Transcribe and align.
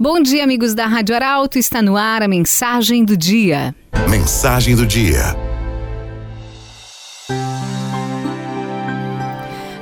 Bom 0.00 0.20
dia, 0.22 0.44
amigos 0.44 0.74
da 0.74 0.86
Rádio 0.86 1.12
Arauto. 1.16 1.58
Está 1.58 1.82
no 1.82 1.96
ar 1.96 2.22
a 2.22 2.28
mensagem 2.28 3.04
do 3.04 3.16
dia. 3.16 3.74
Mensagem 4.08 4.76
do 4.76 4.86
dia. 4.86 5.34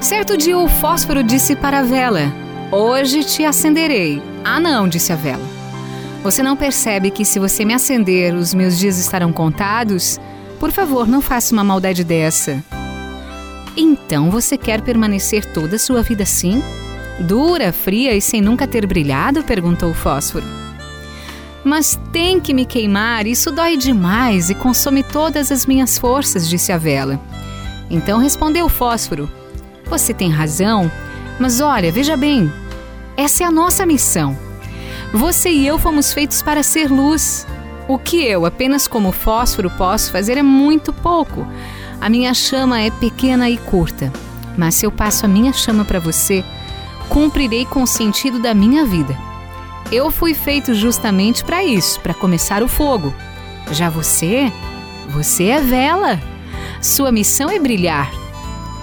Certo 0.01 0.39
dia 0.39 0.57
o 0.57 0.69
fósforo 0.69 1.23
disse 1.23 1.55
para 1.55 1.81
a 1.81 1.83
vela: 1.83 2.33
Hoje 2.73 3.25
te 3.25 3.45
acenderei. 3.45 4.23
Ah, 4.43 4.59
não, 4.59 4.89
disse 4.89 5.13
a 5.13 5.17
vela. 5.17 5.45
Você 6.23 6.43
não 6.43 6.57
percebe 6.57 7.11
que 7.11 7.23
se 7.23 7.39
você 7.39 7.63
me 7.63 7.75
acender, 7.75 8.35
os 8.35 8.55
meus 8.55 8.79
dias 8.79 8.97
estarão 8.97 9.35
contados? 9.35 10.19
Por 10.59 10.73
favor, 10.73 11.07
não 11.07 11.21
faça 11.21 11.53
uma 11.53 11.63
maldade 11.63 12.03
dessa. 12.03 12.65
Então 13.77 14.31
você 14.31 14.57
quer 14.57 14.81
permanecer 14.81 15.45
toda 15.53 15.77
a 15.77 15.79
sua 15.79 16.03
vida 16.03 16.23
assim? 16.23 16.63
Dura, 17.21 17.73
fria 17.73 18.15
e 18.15 18.21
sem 18.21 18.41
nunca 18.41 18.67
ter 18.67 18.87
brilhado? 18.87 19.43
perguntou 19.43 19.91
o 19.91 19.95
fósforo. 19.95 20.45
Mas 21.65 21.99
tem 22.13 22.39
que 22.39 22.55
me 22.55 22.65
queimar, 22.65 23.27
isso 23.27 23.51
dói 23.51 23.77
demais 23.77 24.51
e 24.51 24.55
consome 24.55 25.03
todas 25.03 25.51
as 25.51 25.67
minhas 25.67 25.99
forças, 25.99 26.49
disse 26.49 26.71
a 26.71 26.79
vela. 26.79 27.19
Então 27.91 28.19
respondeu 28.19 28.67
o 28.67 28.69
fósforo: 28.69 29.29
Você 29.87 30.15
tem 30.15 30.31
razão, 30.31 30.91
mas 31.41 31.61
olha, 31.61 31.91
veja 31.91 32.17
bem, 32.17 32.53
essa 33.17 33.43
é 33.43 33.47
a 33.47 33.51
nossa 33.51 33.87
missão. 33.87 34.37
Você 35.13 35.51
e 35.51 35.67
eu 35.67 35.79
fomos 35.79 36.13
feitos 36.13 36.43
para 36.43 36.63
ser 36.63 36.91
luz. 36.91 37.47
O 37.89 37.99
que 37.99 38.23
eu, 38.25 38.45
apenas 38.45 38.87
como 38.87 39.13
fósforo, 39.13 39.71
posso 39.71 40.11
fazer 40.11 40.37
é 40.37 40.43
muito 40.43 40.93
pouco. 40.93 41.47
A 42.01 42.09
minha 42.09 42.35
chama 42.35 42.81
é 42.81 42.91
pequena 42.91 43.49
e 43.49 43.57
curta, 43.57 44.13
mas 44.57 44.75
se 44.75 44.87
eu 44.87 44.93
passo 44.93 45.25
a 45.25 45.29
minha 45.29 45.53
chama 45.53 45.85
para 45.85 45.99
você, 45.99 46.45
cumprirei 47.09 47.65
com 47.65 47.83
o 47.83 47.87
sentido 47.87 48.39
da 48.39 48.55
minha 48.55 48.85
vida. 48.85 49.17
Eu 49.91 50.11
fui 50.11 50.35
feito 50.35 50.75
justamente 50.75 51.45
para 51.45 51.65
isso, 51.65 52.01
para 52.01 52.15
começar 52.15 52.63
o 52.63 52.69
fogo. 52.69 53.15
Já 53.71 53.89
você, 53.89 54.53
você 55.09 55.45
é 55.45 55.61
vela. 55.61 56.21
Sua 56.81 57.13
missão 57.13 57.49
é 57.51 57.59
brilhar. 57.59 58.11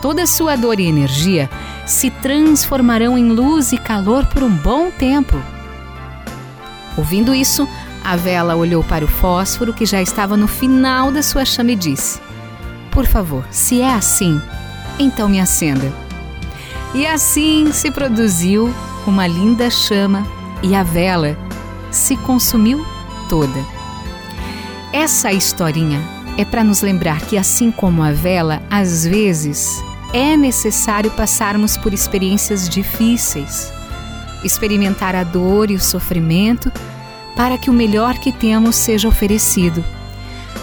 Toda 0.01 0.25
sua 0.25 0.55
dor 0.55 0.79
e 0.79 0.85
energia 0.85 1.49
se 1.85 2.09
transformarão 2.09 3.17
em 3.17 3.29
luz 3.29 3.71
e 3.71 3.77
calor 3.77 4.25
por 4.27 4.43
um 4.43 4.49
bom 4.49 4.89
tempo. 4.91 5.41
Ouvindo 6.97 7.33
isso, 7.33 7.67
a 8.03 8.15
vela 8.15 8.55
olhou 8.55 8.83
para 8.83 9.05
o 9.05 9.07
fósforo 9.07 9.73
que 9.73 9.85
já 9.85 10.01
estava 10.01 10.35
no 10.35 10.47
final 10.47 11.11
da 11.11 11.23
sua 11.23 11.45
chama 11.45 11.71
e 11.71 11.75
disse: 11.75 12.19
Por 12.91 13.05
favor, 13.05 13.45
se 13.49 13.81
é 13.81 13.93
assim, 13.93 14.41
então 14.99 15.27
me 15.29 15.39
acenda. 15.39 16.02
E 16.93 17.07
assim 17.07 17.71
se 17.71 17.89
produziu 17.89 18.73
uma 19.07 19.25
linda 19.25 19.69
chama 19.69 20.25
e 20.61 20.75
a 20.75 20.83
vela 20.83 21.35
se 21.91 22.15
consumiu 22.17 22.85
toda. 23.27 23.65
Essa 24.91 25.31
historinha 25.31 25.99
é 26.37 26.45
para 26.45 26.63
nos 26.63 26.81
lembrar 26.81 27.21
que, 27.21 27.37
assim 27.37 27.71
como 27.71 28.03
a 28.03 28.11
vela, 28.11 28.61
às 28.69 29.05
vezes 29.05 29.83
é 30.13 30.37
necessário 30.37 31.09
passarmos 31.11 31.75
por 31.75 31.93
experiências 31.93 32.69
difíceis, 32.69 33.73
experimentar 34.43 35.15
a 35.15 35.23
dor 35.23 35.71
e 35.71 35.75
o 35.75 35.79
sofrimento 35.79 36.71
para 37.35 37.57
que 37.57 37.71
o 37.71 37.73
melhor 37.73 38.19
que 38.19 38.31
temos 38.31 38.75
seja 38.75 39.07
oferecido. 39.07 39.83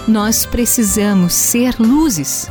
Nós 0.06 0.47
precisamos 0.47 1.34
ser 1.34 1.75
luzes 1.78 2.48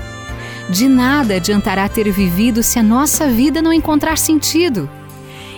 de 0.69 0.87
nada 0.87 1.35
adiantará 1.35 1.89
ter 1.89 2.09
vivido 2.11 2.61
se 2.61 2.77
a 2.77 2.83
nossa 2.83 3.27
vida 3.27 3.61
não 3.61 3.73
encontrar 3.73 4.17
sentido. 4.17 4.89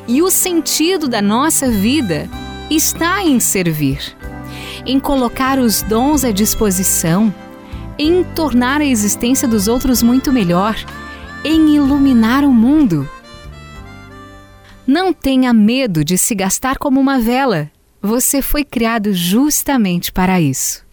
E 0.08 0.22
o 0.22 0.31
sentido 0.31 1.08
da 1.08 1.22
nossa 1.22 1.70
vida 1.70 2.30
está 2.70 3.23
em 3.23 3.40
servir, 3.40 4.16
em 4.86 5.00
colocar 5.00 5.59
os 5.59 5.81
dons 5.81 6.23
à 6.23 6.31
disposição, 6.31 7.34
em 7.98 8.23
tornar 8.23 8.81
a 8.81 8.86
existência 8.86 9.48
dos 9.48 9.68
outros 9.68 10.02
muito 10.02 10.31
melhor, 10.31 10.75
em 11.44 11.75
iluminar 11.75 12.44
o 12.44 12.52
mundo. 12.52 13.07
Não 14.88 15.13
tenha 15.13 15.53
medo 15.53 16.03
de 16.03 16.18
se 16.18 16.34
gastar 16.34 16.78
como 16.78 17.00
uma 17.00 17.19
vela. 17.19 17.69
Você 18.02 18.41
foi 18.41 18.63
criado 18.63 19.13
justamente 19.13 20.12
para 20.12 20.41
isso. 20.41 20.84